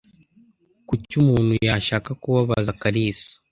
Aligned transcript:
Kuki 0.87 1.13
umuntu 1.21 1.51
yashaka 1.67 2.09
kubabaza 2.21 2.77
Kalisa? 2.81 3.31